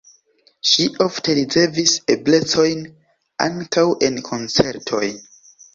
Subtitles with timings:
[0.69, 2.83] Ŝi ofte ricevis eblecojn
[3.49, 5.07] ankaŭ en koncertoj.